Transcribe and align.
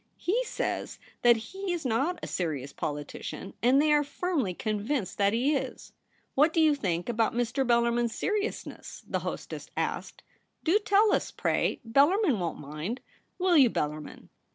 /le 0.19 0.43
says 0.47 0.97
that 1.21 1.37
he 1.37 1.71
is 1.71 1.85
not 1.85 2.17
a 2.23 2.27
serious 2.27 2.73
politician, 2.73 3.53
and 3.61 3.79
they 3.79 3.93
are 3.93 4.03
firmly 4.03 4.51
convinced 4.51 5.19
that 5.19 5.31
he 5.31 5.55
is.'' 5.55 5.93
What 6.33 6.53
do 6.53 6.59
you 6.59 6.73
think 6.73 7.07
about 7.07 7.35
^Ir. 7.35 7.67
Bellarmin's 7.67 8.15
seriousness?' 8.15 9.03
the 9.07 9.19
hostess 9.19 9.69
asked.• 9.77 10.23
Do 10.63 10.79
tell 10.79 11.13
us, 11.13 11.29
pray; 11.29 11.81
Bellarmin 11.87 12.39
won't 12.39 12.57
mind. 12.59 13.01
Will 13.37 13.55
you, 13.55 13.69
Bel 13.69 13.89
larmin 13.89 14.29